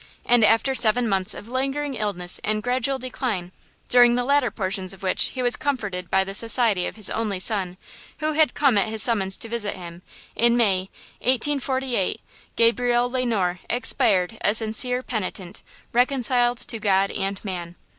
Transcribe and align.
And 0.25 0.43
after 0.43 0.73
seven 0.73 1.07
months 1.07 1.35
of 1.35 1.47
lingering 1.47 1.93
illness 1.93 2.39
and 2.43 2.63
gradual 2.63 2.97
decline, 2.97 3.51
during 3.87 4.15
the 4.15 4.23
latter 4.23 4.49
portions 4.49 4.93
of 4.93 5.03
which 5.03 5.25
he 5.25 5.43
was 5.43 5.55
comforted 5.55 6.09
by 6.09 6.23
the 6.23 6.33
society 6.33 6.87
of 6.87 6.95
his 6.95 7.11
only 7.11 7.37
son, 7.39 7.77
who 8.17 8.31
had 8.31 8.55
come 8.55 8.79
at 8.79 8.87
his 8.87 9.03
summons 9.03 9.37
to 9.37 9.47
visit 9.47 9.75
him, 9.75 10.01
in 10.35 10.57
May, 10.57 10.89
1848, 11.19 12.19
Gabriel 12.55 13.11
Le 13.11 13.23
Noir 13.27 13.59
expired 13.69 14.39
a 14.41 14.55
sincere 14.55 15.03
penitent, 15.03 15.61
reconciled 15.93 16.57
to 16.57 16.79
God 16.79 17.11
and 17.11 17.39
man. 17.45 17.75